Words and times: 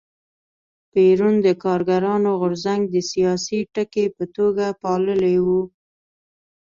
پېرون 0.91 1.35
د 1.45 1.47
کارګرانو 1.63 2.29
غورځنګ 2.41 2.81
د 2.89 2.95
سیاسي 3.11 3.59
تکیې 3.75 4.05
په 4.17 4.23
توګه 4.35 4.65
پاللی 4.81 5.37
و. 5.45 5.47